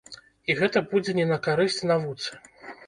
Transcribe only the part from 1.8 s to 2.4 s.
навуцы.